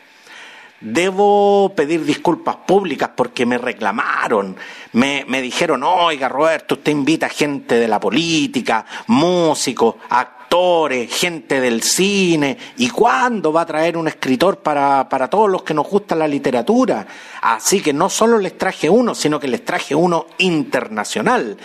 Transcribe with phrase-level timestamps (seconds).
[0.80, 4.56] Debo pedir disculpas públicas porque me reclamaron,
[4.94, 12.58] me, dijeron, oiga Roberto, usted invita gente de la política, músicos, actores, gente del cine,
[12.78, 16.26] ¿y cuándo va a traer un escritor para, para todos los que nos gusta la
[16.26, 17.06] literatura?
[17.40, 21.56] Así que no solo les traje uno, sino que les traje uno internacional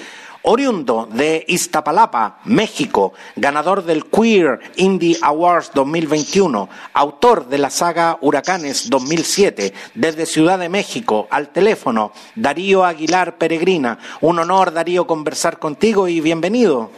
[0.44, 8.90] oriundo de Iztapalapa, México, ganador del Queer Indie Awards 2021, autor de la saga Huracanes
[8.90, 14.00] 2007, desde Ciudad de México, al teléfono, Darío Aguilar Peregrina.
[14.22, 16.92] Un honor, Darío, conversar contigo y bienvenido.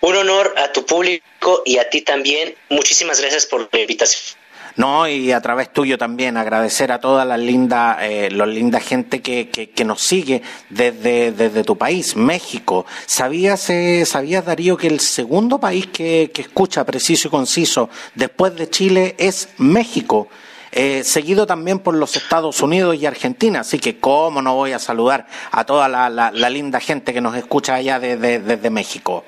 [0.00, 2.54] Un honor a tu público y a ti también.
[2.68, 4.43] Muchísimas gracias por la invitación.
[4.76, 9.22] No, y a través tuyo también agradecer a toda la linda, eh, la linda gente
[9.22, 12.84] que, que, nos sigue desde, desde tu país, México.
[13.06, 18.56] ¿Sabías, eh, ¿Sabías, Darío, que el segundo país que, que escucha preciso y conciso después
[18.56, 20.28] de Chile es México?
[20.72, 23.60] Eh, seguido también por los Estados Unidos y Argentina.
[23.60, 27.20] Así que, ¿cómo no voy a saludar a toda la, la, la linda gente que
[27.20, 29.24] nos escucha allá desde, desde México?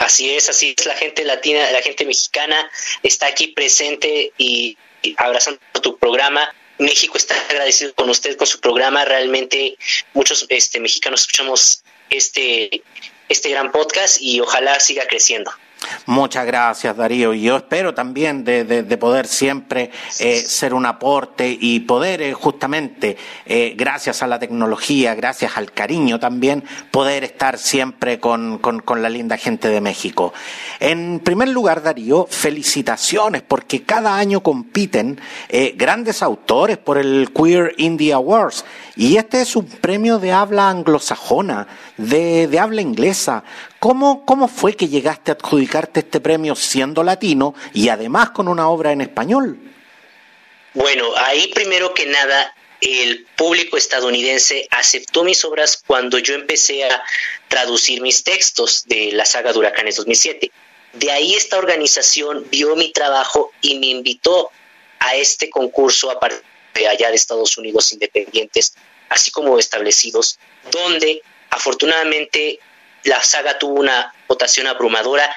[0.00, 2.70] Así es, así es, la gente latina, la gente mexicana
[3.02, 4.78] está aquí presente y,
[5.18, 6.50] abrazando tu programa.
[6.78, 9.04] México está agradecido con usted, con su programa.
[9.04, 9.76] Realmente
[10.14, 12.82] muchos este, mexicanos escuchamos este,
[13.28, 15.52] este gran podcast y ojalá siga creciendo.
[16.06, 17.34] Muchas gracias, Darío.
[17.34, 23.16] Y yo espero también de, poder siempre eh, ser un aporte y poder eh, justamente,
[23.46, 29.08] eh, gracias a la tecnología, gracias al cariño también, poder estar siempre con, con, la
[29.08, 30.32] linda gente de México.
[30.80, 35.20] En primer lugar, Darío, felicitaciones porque cada año compiten
[35.76, 38.64] grandes autores por el Queer Indie Awards.
[38.96, 41.66] Y este es un premio de habla anglosajona,
[41.96, 43.44] de, de habla inglesa.
[43.78, 45.38] ¿Cómo, ¿Cómo fue que llegaste a
[45.98, 49.58] este premio siendo latino y además con una obra en español?
[50.74, 57.02] Bueno, ahí primero que nada el público estadounidense aceptó mis obras cuando yo empecé a
[57.48, 60.50] traducir mis textos de la saga de Huracanes 2007.
[60.94, 64.50] De ahí esta organización vio mi trabajo y me invitó
[64.98, 66.42] a este concurso aparte
[66.74, 68.74] de allá de Estados Unidos independientes,
[69.08, 70.38] así como establecidos,
[70.70, 72.60] donde afortunadamente
[73.04, 75.34] la saga tuvo una votación abrumadora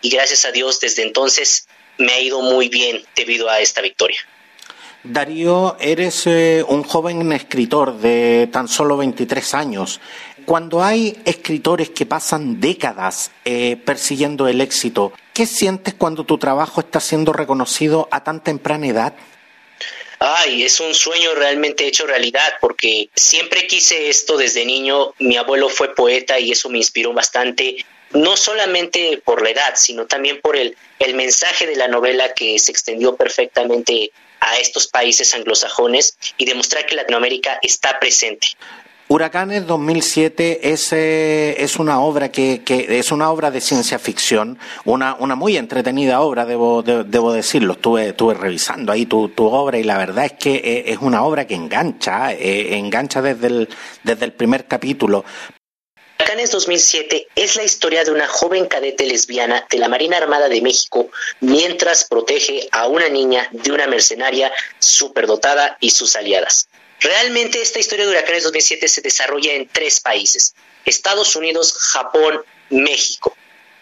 [0.00, 1.66] y gracias a Dios desde entonces
[1.98, 4.18] me ha ido muy bien debido a esta victoria.
[5.04, 10.00] Darío, eres eh, un joven escritor de tan solo 23 años.
[10.44, 16.80] Cuando hay escritores que pasan décadas eh, persiguiendo el éxito, ¿qué sientes cuando tu trabajo
[16.80, 19.14] está siendo reconocido a tan temprana edad?
[20.20, 25.14] Ay, es un sueño realmente hecho realidad porque siempre quise esto desde niño.
[25.18, 30.06] Mi abuelo fue poeta y eso me inspiró bastante, no solamente por la edad, sino
[30.06, 35.34] también por el, el mensaje de la novela que se extendió perfectamente a estos países
[35.34, 38.48] anglosajones y demostrar que Latinoamérica está presente.
[39.10, 44.58] Huracanes 2007 es, eh, es una obra que, que, es una obra de ciencia ficción,
[44.84, 47.72] una, una muy entretenida obra, debo, debo decirlo.
[47.72, 51.22] Estuve, estuve revisando ahí tu, tu obra y la verdad es que eh, es una
[51.22, 53.68] obra que engancha, eh, engancha desde el,
[54.04, 55.24] desde el primer capítulo.
[56.28, 60.60] Huracanes 2007 es la historia de una joven cadete lesbiana de la Marina Armada de
[60.60, 61.10] México
[61.40, 66.68] mientras protege a una niña de una mercenaria superdotada y sus aliadas.
[67.00, 70.54] Realmente esta historia de Huracanes 2007 se desarrolla en tres países,
[70.84, 73.34] Estados Unidos, Japón, México.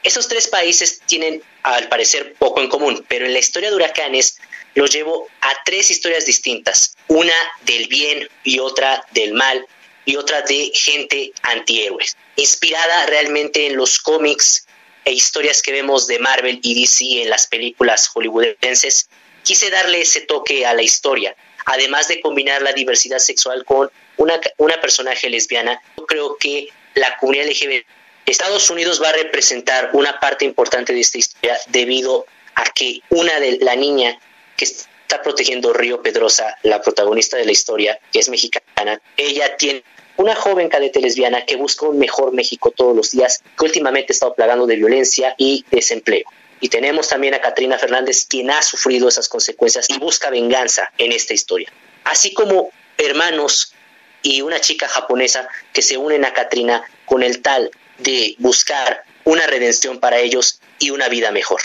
[0.04, 4.38] Esos tres países tienen, al parecer, poco en común, pero en la historia de Huracanes
[4.74, 9.66] lo llevo a tres historias distintas, una del bien y otra del mal
[10.06, 14.66] y otra de gente antihéroes, inspirada realmente en los cómics
[15.04, 19.08] e historias que vemos de Marvel y DC en las películas hollywoodenses
[19.42, 21.36] quise darle ese toque a la historia,
[21.66, 25.80] además de combinar la diversidad sexual con una, una personaje lesbiana.
[25.98, 27.86] Yo creo que la comunidad LGBT
[28.26, 32.26] Estados Unidos va a representar una parte importante de esta historia debido
[32.56, 34.18] a que una de la niña
[34.56, 39.84] que está protegiendo Río Pedrosa, la protagonista de la historia, que es mexicana, ella tiene
[40.16, 44.14] una joven cadete lesbiana que busca un mejor México todos los días, que últimamente ha
[44.14, 46.24] estado plagando de violencia y desempleo.
[46.60, 51.12] Y tenemos también a Katrina Fernández, quien ha sufrido esas consecuencias y busca venganza en
[51.12, 51.70] esta historia.
[52.04, 53.74] Así como hermanos
[54.22, 59.46] y una chica japonesa que se unen a Katrina con el tal de buscar una
[59.46, 61.60] redención para ellos y una vida mejor.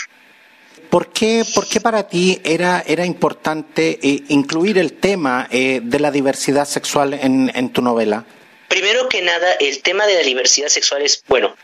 [0.90, 5.98] ¿Por qué, por qué para ti era, era importante eh, incluir el tema eh, de
[5.98, 8.26] la diversidad sexual en, en, tu novela?
[8.72, 11.54] Primero que nada, el tema de la diversidad sexual es, bueno,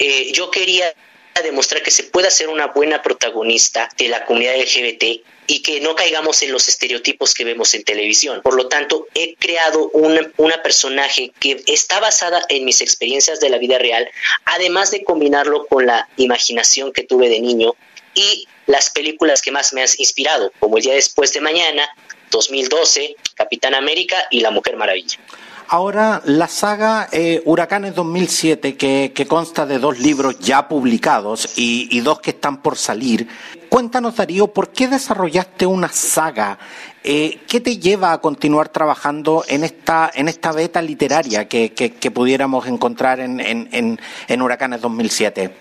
[0.00, 0.92] eh, yo quería
[1.40, 5.94] demostrar que se puede ser una buena protagonista de la comunidad LGBT y que no
[5.94, 8.42] caigamos en los estereotipos que vemos en televisión.
[8.42, 13.48] Por lo tanto, he creado una, una, personaje que está basada en mis experiencias de
[13.48, 14.10] la vida real,
[14.44, 17.76] además de combinarlo con la imaginación que tuve de niño
[18.14, 21.88] y las películas que más me han inspirado, como El Día Después de Mañana,
[22.32, 25.20] 2012, Capitán América y La Mujer Maravilla.
[25.72, 31.98] Ahora, la saga eh, Huracanes 2007, que, que, consta de dos libros ya publicados y,
[32.00, 33.26] dos que están por salir,
[33.70, 36.58] cuéntanos, Darío, ¿por qué desarrollaste una saga?
[37.02, 41.94] Eh, ¿Qué te lleva a continuar trabajando en esta, en esta beta literaria que, que,
[41.94, 43.98] que pudiéramos encontrar en, en, en,
[44.28, 45.54] en Huracanes 2007?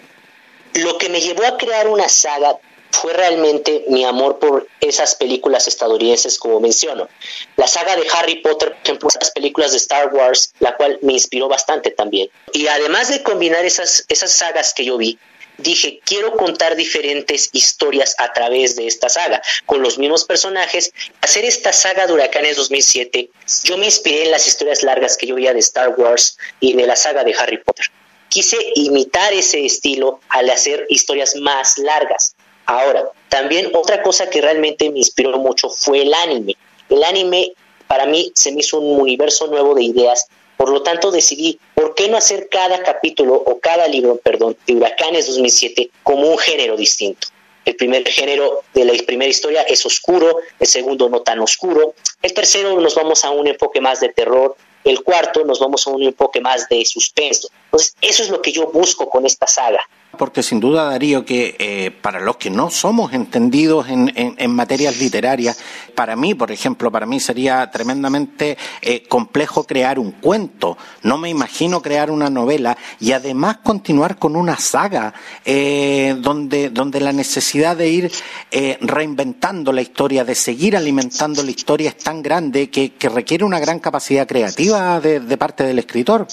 [0.73, 2.57] Lo que me llevó a crear una saga
[2.91, 7.09] fue realmente mi amor por esas películas estadounidenses, como menciono.
[7.55, 11.13] La saga de Harry Potter, por ejemplo, esas películas de Star Wars, la cual me
[11.13, 12.29] inspiró bastante también.
[12.53, 15.17] Y además de combinar esas, esas sagas que yo vi,
[15.57, 20.91] dije, quiero contar diferentes historias a través de esta saga, con los mismos personajes.
[21.21, 23.29] Hacer esta saga de Huracanes 2007,
[23.63, 26.87] yo me inspiré en las historias largas que yo veía de Star Wars y de
[26.87, 27.87] la saga de Harry Potter.
[28.29, 32.35] Quise imitar ese estilo al hacer historias más largas.
[32.71, 36.55] Ahora, también otra cosa que realmente me inspiró mucho fue el anime.
[36.87, 37.51] El anime
[37.85, 41.95] para mí se me hizo un universo nuevo de ideas, por lo tanto decidí, ¿por
[41.95, 46.77] qué no hacer cada capítulo o cada libro, perdón, de Huracanes 2007 como un género
[46.77, 47.27] distinto?
[47.65, 52.33] El primer género de la primera historia es oscuro, el segundo no tan oscuro, el
[52.33, 56.03] tercero nos vamos a un enfoque más de terror, el cuarto nos vamos a un
[56.03, 57.49] enfoque más de suspenso.
[57.65, 59.85] Entonces, eso es lo que yo busco con esta saga.
[60.17, 64.99] Porque sin duda, Darío, que eh, para los que no somos entendidos en, en, materias
[64.99, 65.59] literarias,
[65.95, 70.77] para mí, por ejemplo, para mí sería tremendamente eh, complejo crear un cuento.
[71.03, 75.13] No me imagino crear una novela y además continuar con una saga
[75.45, 78.11] eh, donde, donde la necesidad de ir
[78.51, 83.43] eh, reinventando la historia, de seguir alimentando la historia es tan grande que, que requiere
[83.43, 86.27] una gran capacidad creativa de, de parte del escritor.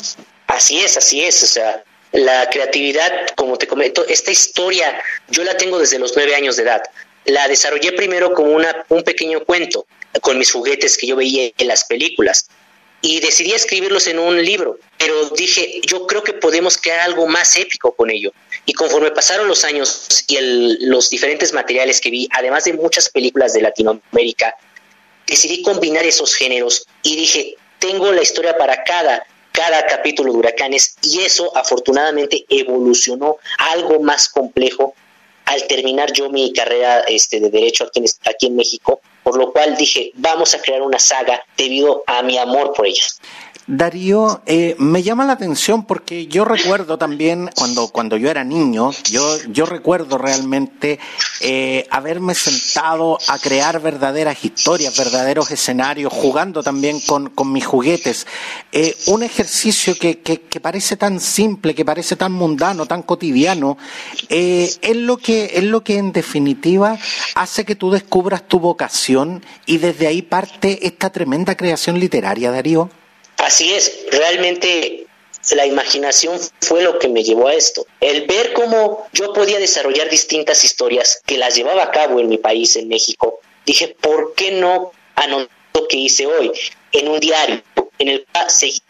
[0.47, 1.43] Así es, así es.
[1.43, 6.35] O sea, la creatividad, como te comento, esta historia yo la tengo desde los nueve
[6.35, 6.83] años de edad.
[7.25, 9.87] La desarrollé primero como una, un pequeño cuento
[10.23, 12.49] con mis juguetes que yo veía en las películas
[13.01, 17.55] y decidí escribirlos en un libro, pero dije, yo creo que podemos crear algo más
[17.57, 18.33] épico con ello.
[18.67, 20.39] Y conforme pasaron los años y
[20.87, 24.55] los diferentes materiales que vi, además de muchas películas de Latinoamérica,
[25.27, 30.97] decidí combinar esos géneros y dije, tengo la historia para cada cada capítulo de huracanes
[31.03, 34.95] y eso afortunadamente evolucionó algo más complejo
[35.49, 39.51] al terminar yo mi carrera este, de derecho aquí en, aquí en México, por lo
[39.51, 43.19] cual dije, vamos a crear una saga debido a mi amor por ellos.
[43.69, 48.93] Darío, eh, me llama la atención porque yo recuerdo también cuando, cuando yo era niño,
[49.11, 50.99] yo, yo recuerdo realmente
[51.43, 58.27] eh, haberme sentado a crear verdaderas historias, verdaderos escenarios, jugando también con, con mis juguetes.
[58.73, 63.77] Eh, un ejercicio que, que, que, parece tan simple, que parece tan mundano, tan cotidiano,
[64.31, 66.97] es, lo que, es lo que en definitiva
[67.35, 72.89] hace que tú descubras tu vocación y desde ahí parte esta tremenda creación literaria, Darío.
[73.39, 75.07] Así es, realmente
[75.53, 77.87] la imaginación fue lo que me llevó a esto.
[78.01, 82.39] El ver cómo yo podía desarrollar distintas historias que las llevaba a cabo en mi
[82.39, 86.53] país, en México, dije, ¿por qué no anotar lo que hice hoy
[86.93, 87.63] en un diario
[87.99, 88.83] en el seguí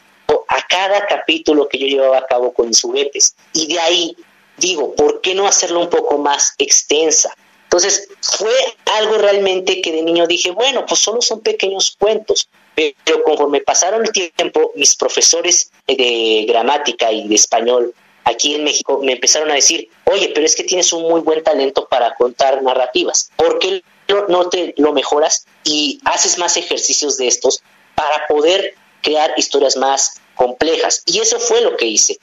[0.49, 3.35] a cada capítulo que yo llevaba a cabo con mis juguetes?
[3.53, 4.17] Y de ahí
[4.57, 7.35] digo, ¿por qué no hacerlo un poco más extensa?
[7.69, 8.55] Entonces fue
[8.97, 14.07] algo realmente que de niño dije, bueno, pues solo son pequeños cuentos, pero conforme pasaron
[14.07, 17.95] el tiempo, mis profesores de gramática y de español
[18.25, 21.43] aquí en México me empezaron a decir, oye, pero es que tienes un muy buen
[21.43, 23.31] talento para contar narrativas.
[23.37, 23.83] ¿Por qué
[24.29, 27.63] no te lo mejoras y haces más ejercicios de estos
[27.95, 31.03] para poder crear historias más complejas?
[31.05, 32.19] Y eso fue lo que hice.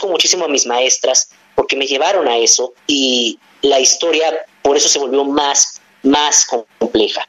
[0.00, 4.90] con muchísimo a mis maestras porque me llevaron a eso y la historia por eso
[4.90, 7.26] se volvió más, más compleja.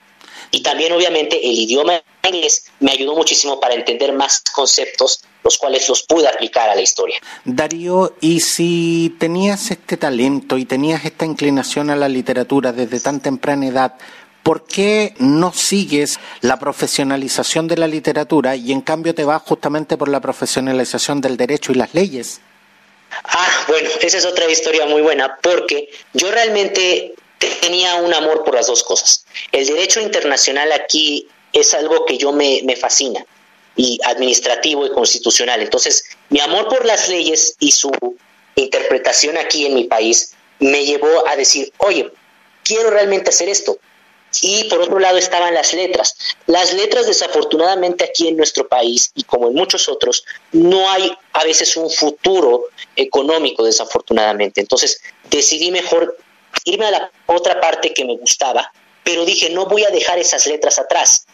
[0.52, 5.88] Y también obviamente el idioma inglés me ayudó muchísimo para entender más conceptos, los cuales
[5.88, 7.18] los pude aplicar a la historia.
[7.46, 13.22] Darío, y si tenías este talento y tenías esta inclinación a la literatura desde tan
[13.22, 13.94] temprana edad,
[14.44, 19.96] ¿por qué no sigues la profesionalización de la literatura y en cambio te vas justamente
[19.96, 22.42] por la profesionalización del derecho y las leyes?
[23.24, 27.14] Ah, bueno, esa es otra historia muy buena, porque yo realmente
[27.48, 29.26] tenía un amor por las dos cosas.
[29.52, 33.26] El derecho internacional aquí es algo que yo me, me fascina,
[33.80, 35.62] y administrativo y constitucional.
[35.62, 37.92] Entonces, mi amor por las leyes y su
[38.56, 42.12] interpretación aquí en mi país me llevó a decir, oye,
[42.64, 43.78] quiero realmente hacer esto.
[44.42, 46.16] Y por otro lado estaban las letras.
[46.46, 51.46] Las letras desafortunadamente aquí en nuestro país y como en muchos otros, no hay a
[51.46, 52.66] veces un futuro
[52.98, 54.60] económico desafortunadamente.
[54.60, 56.18] Entonces decidí mejor
[56.66, 58.72] irme a la otra parte que me gustaba,
[59.04, 61.26] pero dije, no voy a dejar esas letras atrás.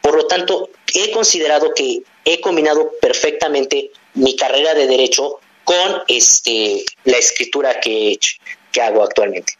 [0.00, 6.84] Por lo tanto, he considerado que he combinado perfectamente mi carrera de derecho con este,
[7.04, 8.18] la escritura que,
[8.70, 9.54] que hago actualmente.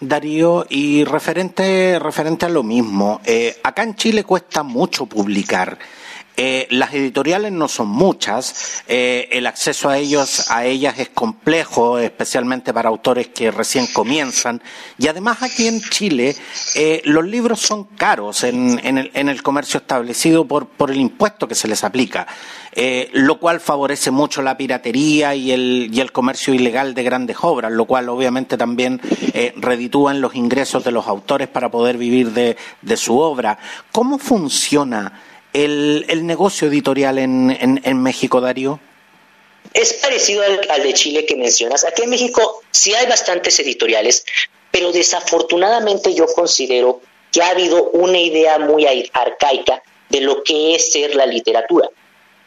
[0.00, 5.78] Darío, y referente, referente a lo mismo, eh, acá en Chile cuesta mucho publicar.
[6.38, 11.98] Eh, las editoriales no son muchas, eh, el acceso a ellos, a ellas es complejo,
[11.98, 14.62] especialmente para autores que recién comienzan,
[14.98, 16.36] y además aquí en Chile
[16.74, 21.82] eh, los libros son caros en, el, comercio establecido por, el impuesto que se les
[21.84, 22.26] aplica,
[23.12, 28.10] lo cual favorece mucho la piratería y el, comercio ilegal de grandes obras, lo cual
[28.10, 29.00] obviamente también
[29.56, 33.58] reditúa en los ingresos de los autores para poder vivir de su obra.
[33.90, 35.12] ¿Cómo funciona?
[35.64, 38.78] El, negocio editorial en, México, Darío?
[39.72, 41.84] Es parecido al, de Chile que mencionas.
[41.84, 44.24] Aquí en México sí hay bastantes editoriales,
[44.70, 47.00] pero desafortunadamente yo considero
[47.32, 51.88] que ha habido una idea muy arcaica de lo que es ser la literatura.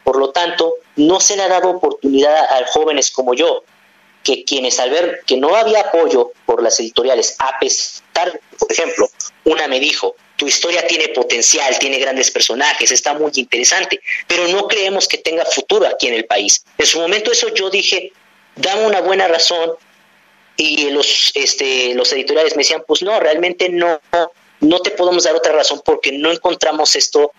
[0.04, 3.64] Por lo tanto, no se le ha dado oportunidad a jóvenes como yo,
[4.22, 9.08] que quienes al ver que no había apoyo por las editoriales, a pesar, por ejemplo,
[9.44, 14.66] una me dijo, tu historia tiene potencial, tiene grandes personajes, está muy interesante, pero no
[14.68, 16.64] creemos que tenga futuro aquí en el país.
[16.78, 18.10] En su momento eso yo dije,
[18.56, 19.72] dame una buena razón
[20.56, 24.00] y los, este, los editoriales me decían, pues no, realmente no,
[24.60, 27.32] no te podemos dar otra razón porque no encontramos esto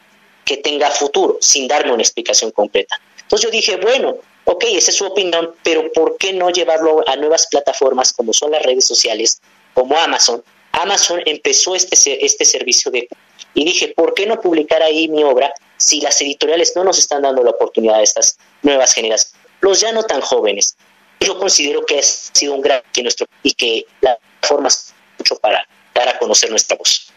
[0.45, 3.01] que tenga futuro, sin darme una explicación completa.
[3.19, 7.15] Entonces yo dije, bueno, ok, esa es su opinión, pero ¿por qué no llevarlo a
[7.15, 9.41] nuevas plataformas como son las redes sociales,
[9.73, 10.43] como Amazon,
[10.81, 13.07] Amazon empezó este, este servicio de...
[13.53, 17.23] Y dije, ¿por qué no publicar ahí mi obra si las editoriales no nos están
[17.23, 19.35] dando la oportunidad a estas nuevas generaciones?
[19.59, 20.75] Los ya no tan jóvenes.
[21.19, 24.69] Yo considero que ha sido un gran y, nuestro, y que la forma
[25.17, 27.11] mucho para dar a conocer nuestra voz.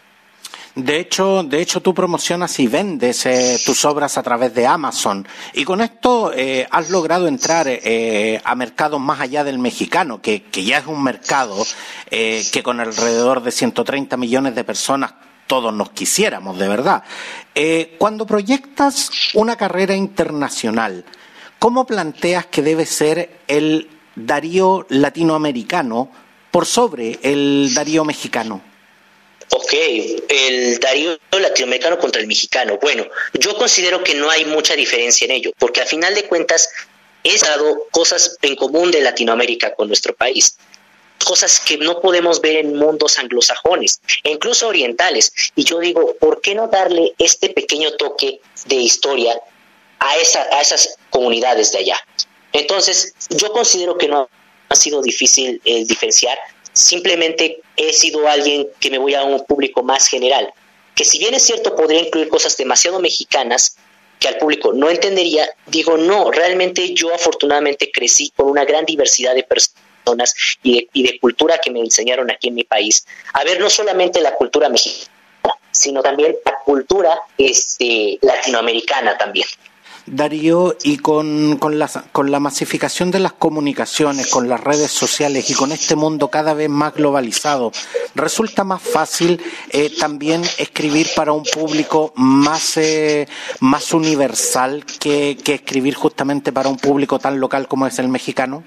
[0.75, 5.25] De hecho, de hecho tú promocionas y vendes eh, tus obras a través de Amazon
[5.53, 10.43] y con esto eh, has logrado entrar eh, a mercados más allá del mexicano, que,
[10.43, 11.65] que ya es un mercado
[12.09, 15.13] que con alrededor de 130 millones de personas
[15.47, 17.03] todos nos quisiéramos, de verdad.
[17.97, 21.05] cuando proyectas una carrera internacional,
[21.59, 26.09] ¿cómo planteas que debe ser el Darío latinoamericano
[26.51, 28.74] por sobre el Darío mexicano?
[29.51, 29.73] Ok,
[30.29, 32.77] el Darío latinoamericano contra el mexicano.
[32.81, 36.69] Bueno, yo considero que no hay mucha diferencia en ello, porque a final de cuentas
[37.23, 40.57] he dado cosas en común de Latinoamérica con nuestro país,
[41.23, 45.31] cosas que no podemos ver en mundos anglosajones e incluso orientales.
[45.55, 49.39] Y yo digo, ¿por qué no darle este pequeño toque de historia
[49.99, 51.97] a, esa, a esas comunidades de allá?
[52.53, 54.29] Entonces, yo considero que no
[54.69, 56.37] ha sido difícil el diferenciar
[56.75, 60.53] simplemente he sido alguien que me voy a un público más general,
[60.93, 63.77] que si bien es cierto podría incluir cosas demasiado mexicanas
[64.19, 69.33] que al público no entendería, digo no, realmente yo afortunadamente crecí con una gran diversidad
[69.35, 73.69] de personas y de, cultura que me enseñaron aquí en mi país, a ver no
[73.69, 75.11] solamente la cultura mexicana,
[75.71, 79.47] sino también la cultura este, latinoamericana también.
[80.05, 85.49] Darío, y con, con, la, con la masificación de las comunicaciones, con las redes sociales
[85.49, 87.71] y con este mundo cada vez más globalizado,
[88.13, 93.27] resulta más fácil eh, también escribir para un público más, eh,
[93.59, 98.63] más universal que, que escribir justamente para un público tan local como es el mexicano?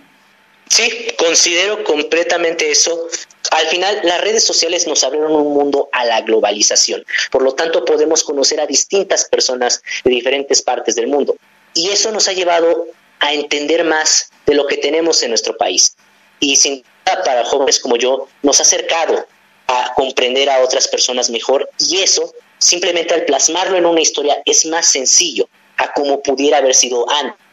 [0.68, 3.08] Sí, considero completamente eso.
[3.50, 7.04] Al final, las redes sociales nos abrieron un mundo a la globalización.
[7.30, 11.36] Por lo tanto, podemos conocer a distintas personas de diferentes partes del mundo.
[11.74, 12.86] Y eso nos ha llevado
[13.20, 15.96] a entender más de lo que tenemos en nuestro país.
[16.40, 19.26] Y sin duda, para jóvenes como yo, nos ha acercado
[19.66, 21.68] a comprender a otras personas mejor.
[21.78, 25.48] Y eso, simplemente al plasmarlo en una historia, es más sencillo
[25.78, 27.47] a como pudiera haber sido antes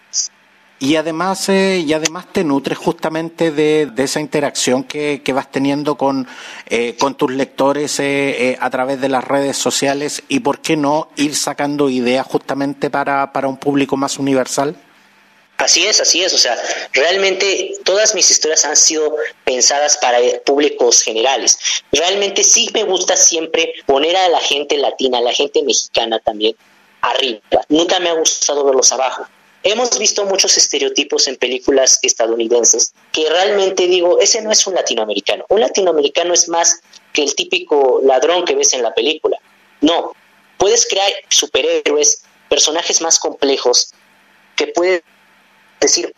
[0.80, 6.28] y además, eh, y además te nutres justamente de, esa interacción que, vas teniendo con,
[6.68, 11.10] eh, con tus lectores eh, a través de las redes sociales y, ¿por qué no,
[11.16, 14.76] ir sacando ideas justamente para, para un público más universal?
[15.58, 16.34] Así es, así es.
[16.34, 16.58] O sea,
[16.92, 19.16] realmente todas mis historias han sido
[19.46, 21.58] pensadas para públicos generales.
[21.92, 26.56] Realmente sí me gusta siempre poner a la gente latina, a la gente mexicana también
[27.02, 27.40] arriba.
[27.70, 29.26] Nunca me ha gustado verlos abajo.
[29.68, 35.44] Hemos visto muchos estereotipos en películas estadounidenses que realmente digo, ese no es un latinoamericano.
[35.50, 36.82] Un latinoamericano es más
[37.12, 39.40] que el típico ladrón que ves en la película.
[39.82, 40.12] No,
[40.60, 43.92] puedes crear superhéroes, personajes más complejos
[44.56, 45.02] que puedes
[45.82, 46.14] decir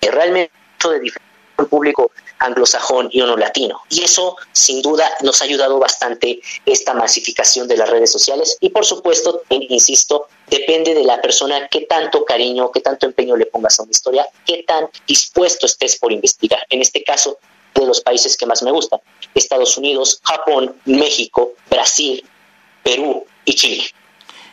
[0.00, 0.50] que realmente
[0.82, 1.26] de diferente
[1.68, 3.80] público anglosajón y uno latino.
[3.88, 8.56] Y eso, sin duda, nos ha ayudado bastante esta masificación de las redes sociales.
[8.60, 13.46] Y por supuesto, insisto, depende de la persona qué tanto cariño, qué tanto empeño le
[13.46, 16.60] pongas a una historia, qué tan dispuesto estés por investigar.
[16.70, 17.38] En este caso,
[17.74, 19.00] de los países que más me gustan,
[19.34, 22.24] Estados Unidos, Japón, México, Brasil,
[22.82, 23.84] Perú y Chile.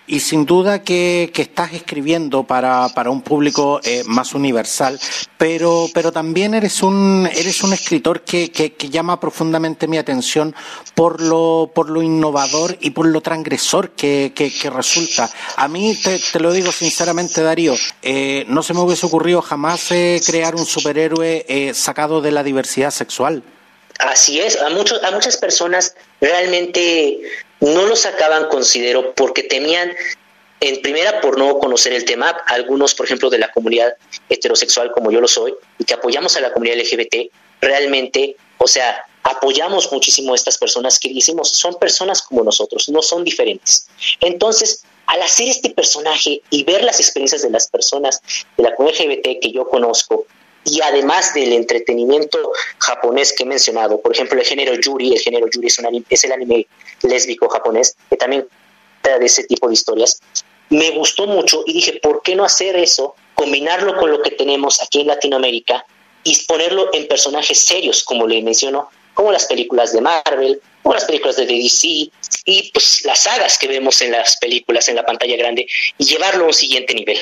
[0.05, 4.99] Y sin duda que, estás escribiendo para, para un público eh, más universal,
[5.37, 10.53] pero, pero también eres un, eres un escritor que, que, llama profundamente mi atención
[10.93, 14.33] por lo, por lo innovador y por lo transgresor que,
[14.73, 15.29] resulta.
[15.55, 19.91] A mí, te, te, lo digo sinceramente, Darío, eh, no se me hubiese ocurrido jamás
[19.91, 23.43] eh, crear un superhéroe sacado de la diversidad sexual.
[23.99, 27.19] Así es, a, muchos, a muchas personas realmente
[27.63, 29.91] no lo sacaban, considero, porque temían,
[30.59, 33.93] en primera, por no conocer el tema, algunos, por ejemplo, de la comunidad
[34.29, 39.05] heterosexual, como yo lo soy, y que apoyamos a la comunidad LGBT, realmente, o sea,
[39.23, 43.87] apoyamos muchísimo a estas personas que decimos, son personas como nosotros, no son diferentes.
[44.19, 48.21] Entonces, al hacer este personaje y ver las experiencias de las personas
[48.57, 50.25] de la comunidad LGBT que yo conozco,
[50.65, 55.47] y además del entretenimiento japonés que he mencionado, por ejemplo, el género Yuri, el género
[55.49, 56.67] Yuri es, un es el anime
[57.01, 58.47] lésbico japonés, que también
[59.03, 60.19] de ese tipo de historias,
[60.69, 63.15] me gustó mucho y dije, ¿por qué no hacer eso?
[63.35, 65.85] Combinarlo con lo que tenemos aquí en Latinoamérica
[66.23, 71.05] y ponerlo en personajes serios, como le menciono, como las películas de Marvel, como las
[71.05, 71.87] películas de DC
[72.45, 76.45] y pues las sagas que vemos en las películas en la pantalla grande y llevarlo
[76.45, 77.19] a un siguiente nivel.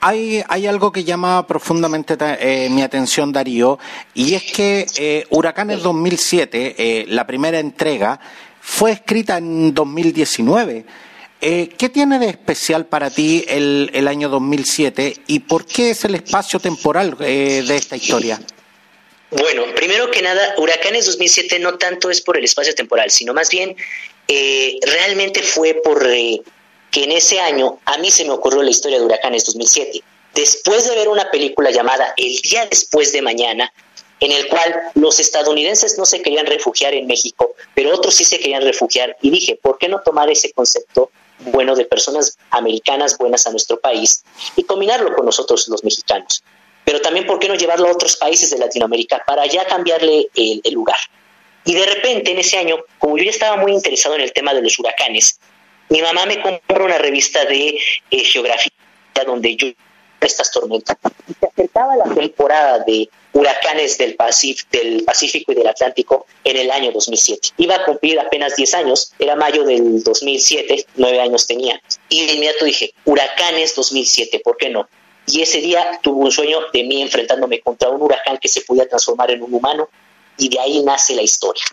[0.00, 3.78] Hay, hay algo que llama profundamente eh, mi atención, Darío,
[4.14, 8.20] y es que eh, Huracanes 2007, eh, la primera entrega,
[8.60, 10.84] fue escrita en 2019.
[11.40, 16.04] Eh, ¿Qué tiene de especial para ti el, el, año 2007 y por qué es
[16.04, 18.40] el espacio temporal de esta historia?
[19.30, 23.50] Bueno, primero que nada, Huracanes 2007 no tanto es por el espacio temporal, sino más
[23.50, 23.76] bien
[24.82, 26.04] realmente fue por
[26.90, 30.02] que en ese año a mí se me ocurrió la historia de Huracanes 2007.
[30.34, 33.72] Después de ver una película llamada El día después de mañana,
[34.20, 38.38] en el cual los estadounidenses no se querían refugiar en México, pero otros sí se
[38.38, 43.46] querían refugiar, y dije, ¿por qué no tomar ese concepto bueno de personas americanas buenas
[43.46, 44.24] a nuestro país
[44.56, 46.42] y combinarlo con nosotros los mexicanos?
[46.84, 50.72] Pero también, ¿por qué no llevarlo a otros países de Latinoamérica para ya cambiarle el,
[50.72, 50.96] lugar?
[51.66, 54.62] Y de repente, en ese año, como yo estaba muy interesado en el tema de
[54.62, 55.38] los huracanes,
[55.88, 57.78] mi mamá me compró una revista de
[58.10, 58.72] eh, geografía
[59.26, 59.68] donde yo
[60.20, 60.96] estas tormentas.
[61.40, 64.16] Se acercaba la temporada de huracanes del,
[64.72, 67.50] del Pacífico y del Atlántico en el año 2007.
[67.58, 71.80] Iba a cumplir apenas 10 años, era mayo del 2007, 9 años tenía.
[72.08, 74.88] Y de inmediato dije, huracanes 2007, ¿por qué no?
[75.26, 78.88] Y ese día tuve un sueño de mí enfrentándome contra un huracán que se podía
[78.88, 79.88] transformar en un humano
[80.38, 81.64] y de ahí nace la historia.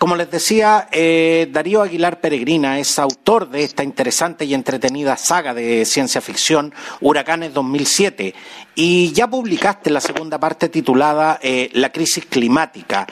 [0.00, 5.52] Como les decía, eh, Darío Aguilar Peregrina es autor de esta interesante y entretenida saga
[5.52, 8.34] de ciencia ficción, Huracanes 2007,
[8.74, 13.06] y ya publicaste la segunda parte titulada eh, La crisis climática.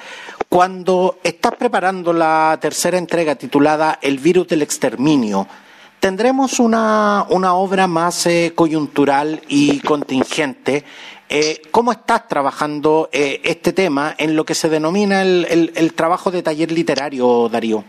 [0.48, 5.46] Cuando estás preparando la tercera entrega titulada El virus del exterminio,
[6.00, 10.84] tendremos una, obra más eh, coyuntural y contingente
[11.30, 16.42] eh, ¿Cómo estás trabajando eh, este tema en lo que se denomina el, trabajo de
[16.42, 17.84] taller literario, Darío?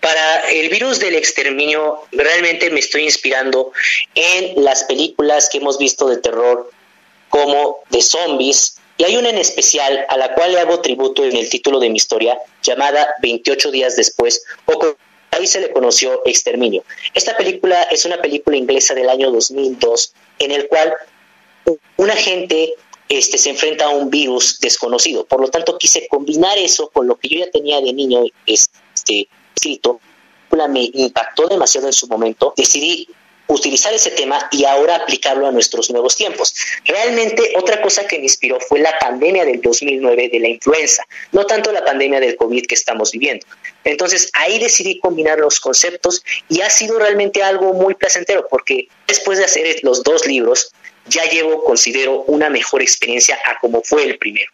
[0.00, 3.72] Para el virus del exterminio, realmente me estoy inspirando
[4.14, 6.70] en las películas que hemos visto de terror,
[7.30, 11.36] como de zombies Y hay una en especial a la cual le hago tributo en
[11.36, 14.96] el título de mi historia, llamada 28 días después, o
[15.30, 16.84] ahí se le conoció Exterminio.
[17.14, 20.94] Esta película es una película inglesa del año 2002, en el cual
[21.96, 22.74] un agente
[23.08, 25.24] este, se enfrenta a un virus desconocido.
[25.24, 29.28] Por lo tanto, quise combinar eso con lo que yo ya tenía de niño este,
[29.54, 30.00] escrito.
[30.68, 32.54] Me impactó demasiado en su momento.
[32.56, 33.08] Decidí
[33.50, 36.54] utilizar ese tema y ahora aplicarlo a nuestros nuevos tiempos.
[36.84, 41.44] Realmente otra cosa que me inspiró fue la pandemia del 2009 de la influenza, no
[41.46, 43.46] tanto la pandemia del COVID que estamos viviendo.
[43.84, 49.38] Entonces ahí decidí combinar los conceptos y ha sido realmente algo muy placentero porque después
[49.38, 50.72] de hacer los dos libros
[51.06, 54.50] ya llevo, considero, una mejor experiencia a como fue el primero.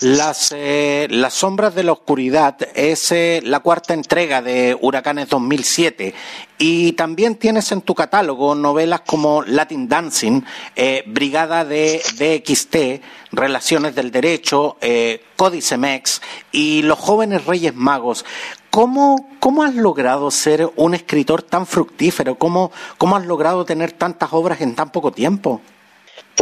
[0.00, 6.14] Las, eh, las sombras de la oscuridad es eh, la cuarta entrega de Huracanes 2007
[6.58, 10.42] y también tienes en tu catálogo novelas como Latin Dancing,
[10.74, 13.02] eh, Brigada de DXT,
[13.32, 14.76] Relaciones del Derecho,
[15.36, 18.24] Códice Mex y Los Jóvenes Reyes Magos.
[18.70, 22.36] ¿Cómo, ¿Cómo, has logrado ser un escritor tan fructífero?
[22.36, 25.60] ¿Cómo, ¿Cómo has logrado tener tantas obras en tan poco tiempo?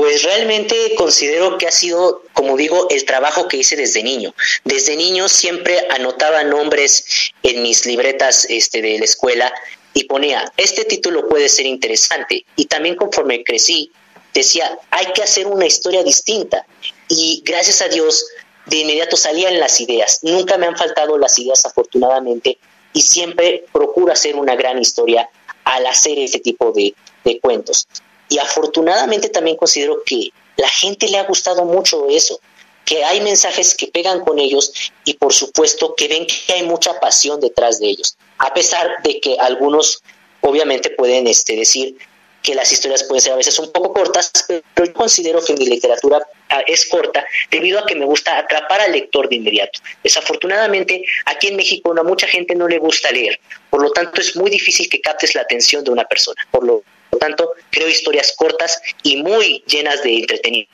[0.00, 4.34] Pues realmente considero que ha sido, como digo, el trabajo que hice desde niño.
[4.64, 9.52] Desde niño siempre anotaba nombres en mis libretas este, de la escuela
[9.92, 12.46] y ponía, este título puede ser interesante.
[12.56, 13.92] Y también conforme crecí,
[14.32, 16.64] decía, hay que hacer una historia distinta.
[17.08, 18.24] Y gracias a Dios,
[18.64, 20.20] de inmediato salían las ideas.
[20.22, 22.56] Nunca me han faltado las ideas, afortunadamente,
[22.94, 25.28] y siempre procuro hacer una gran historia
[25.64, 27.86] al hacer este tipo de, de cuentos.
[28.30, 32.40] Y afortunadamente también considero que la gente le ha gustado mucho eso,
[32.86, 34.72] que hay mensajes que pegan con ellos
[35.04, 39.20] y por supuesto que ven que hay mucha pasión detrás de ellos, a pesar de
[39.20, 40.02] que algunos
[40.40, 41.96] obviamente pueden este, decir
[42.42, 45.66] que las historias pueden ser a veces un poco cortas, pero yo considero que mi
[45.66, 49.80] literatura ah, es corta debido a que me gusta atrapar al lector de inmediato.
[50.02, 53.38] Desafortunadamente, aquí en México a mucha gente no le gusta leer,
[53.68, 56.40] por lo tanto es muy difícil que captes la atención de una persona.
[56.50, 60.72] Por lo por lo tanto, creo historias cortas y muy llenas de entretenimiento.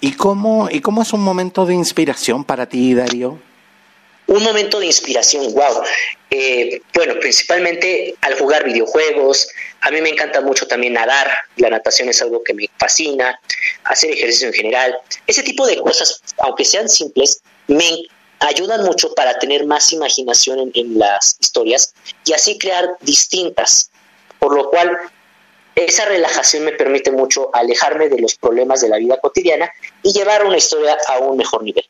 [0.00, 3.38] ¿Y cómo, ¿Y cómo es un momento de inspiración para ti, Darío?
[4.26, 5.82] Un momento de inspiración, wow.
[6.30, 9.48] Eh, bueno, principalmente al jugar videojuegos.
[9.80, 11.30] A mí me encanta mucho también nadar.
[11.56, 13.38] La natación es algo que me fascina.
[13.84, 14.96] Hacer ejercicio en general.
[15.26, 18.04] Ese tipo de cosas, aunque sean simples, me
[18.40, 21.94] ayudan mucho para tener más imaginación en las historias
[22.24, 23.90] y así crear distintas.
[24.38, 24.98] Por lo cual
[25.74, 30.44] esa relajación me permite mucho alejarme de los problemas de la vida cotidiana y llevar
[30.44, 31.84] una historia a un mejor nivel.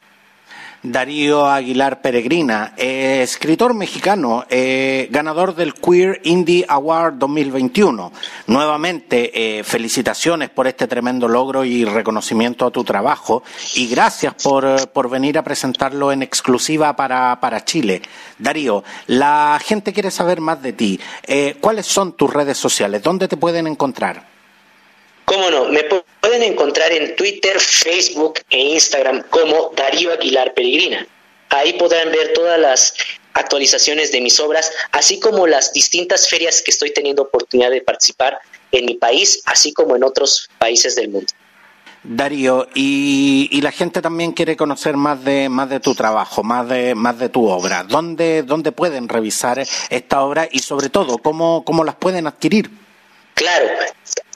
[0.82, 8.10] Darío Aguilar Peregrina, eh, escritor mexicano, eh, ganador del Queer Indie Award 2021.
[8.48, 13.44] Nuevamente, eh, felicitaciones por este tremendo logro y reconocimiento a tu trabajo
[13.76, 18.02] y gracias por, por venir a presentarlo en exclusiva para, para Chile.
[18.38, 21.00] Darío, la gente quiere saber más de ti.
[21.60, 23.02] ¿Cuáles son tus redes sociales?
[23.02, 24.31] ¿Dónde te pueden encontrar?
[25.32, 25.64] ¿Cómo no?
[25.64, 25.84] Me
[26.20, 31.06] pueden encontrar en Twitter, Facebook e Instagram como Darío Aguilar Peregrina.
[31.48, 32.94] Ahí podrán ver todas las
[33.32, 38.40] actualizaciones de mis obras, así como las distintas ferias que estoy teniendo oportunidad de participar
[38.72, 41.32] en mi país, así como en otros países del mundo.
[42.02, 46.94] Darío, y, la gente también quiere conocer más de más de tu trabajo, más de
[46.94, 47.84] más de tu obra.
[47.84, 52.70] ¿Dónde, dónde pueden revisar esta obra y sobre todo cómo, cómo las pueden adquirir?
[53.32, 53.66] Claro,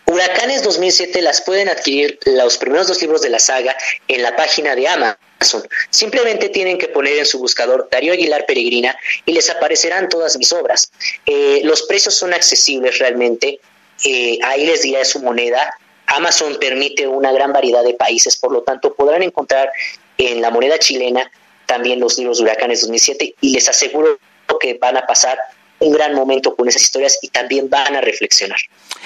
[0.06, 4.76] Huracanes 2007 las pueden adquirir los primeros dos libros de la saga en la página
[4.76, 5.66] de Amazon.
[5.90, 10.52] Simplemente tienen que poner en su buscador Darío Aguilar Peregrina y les aparecerán todas mis
[10.52, 10.92] obras.
[11.26, 13.58] Eh, los precios son accesibles realmente.
[14.04, 15.74] Eh, ahí les diré su moneda.
[16.06, 19.72] Amazon permite una gran variedad de países, por lo tanto podrán encontrar
[20.18, 21.28] en la moneda chilena
[21.66, 24.18] también los libros de Huracanes 2007 y les aseguro
[24.60, 25.38] que van a pasar
[25.78, 28.58] un gran momento con esas historias y también van a reflexionar.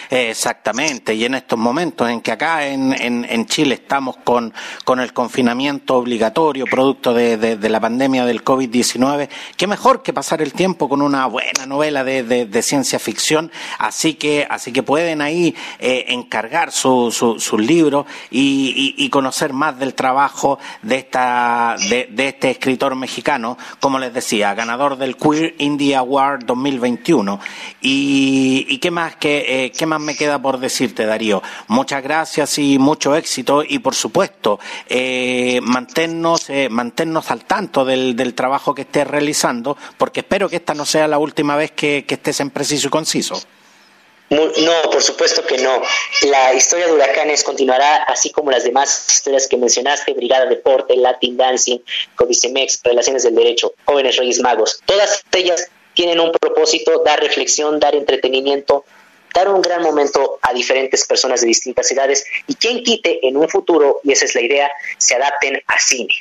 [0.08, 4.52] Exactamente, y en estos momentos en que acá en, en, Chile estamos con,
[4.84, 10.42] con, el confinamiento obligatorio producto de, de, la pandemia del COVID-19, qué mejor que pasar
[10.42, 15.22] el tiempo con una buena novela de, de ciencia ficción, así que, así que pueden
[15.22, 21.76] ahí eh, encargar sus su, su libros y, y, conocer más del trabajo de, esta,
[21.88, 27.40] de, este escritor mexicano, como les decía, ganador del Queer Indie Award 2021.
[27.80, 29.64] ¿Y, y qué más que...
[29.64, 31.42] Eh, ¿Qué más me queda por decirte, Darío?
[31.68, 38.16] Muchas gracias y mucho éxito y, por supuesto, eh, manténnos, eh, manténnos al tanto del,
[38.16, 42.04] del, trabajo que estés realizando, porque espero que esta no sea la última vez que,
[42.08, 43.40] estés en preciso y conciso.
[44.30, 44.46] No,
[44.92, 45.82] por supuesto que no.
[46.22, 51.36] La historia de Huracanes continuará así como las demás historias que mencionaste, Brigada Deporte, Latin
[51.36, 51.78] Dancing,
[52.14, 54.80] Codicemex, Relaciones del Derecho, Jóvenes Reyes Magos.
[54.86, 58.84] Todas ellas tienen un propósito, dar reflexión, dar entretenimiento,
[59.34, 63.48] dar un gran momento a diferentes personas de distintas edades y quien quite en un
[63.48, 66.14] futuro, y esa es la idea, se adapten a cine.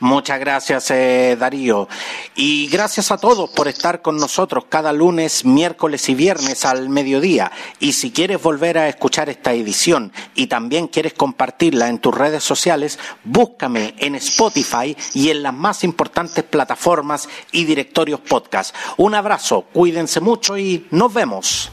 [0.00, 1.86] Muchas gracias, eh, Darío.
[2.34, 7.52] Y gracias a todos por estar con nosotros cada lunes, miércoles y viernes al mediodía.
[7.80, 12.42] Y si quieres volver a escuchar esta edición y también quieres compartirla en tus redes
[12.42, 18.74] sociales, búscame en Spotify y en las más importantes plataformas y directorios podcast.
[18.96, 21.70] Un abrazo, cuídense mucho y nos vemos.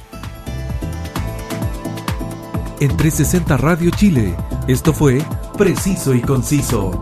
[2.80, 4.36] En 360 Radio Chile,
[4.68, 5.24] esto fue
[5.58, 7.02] Preciso y Conciso.